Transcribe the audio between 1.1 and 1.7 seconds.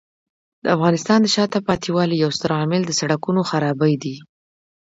د شاته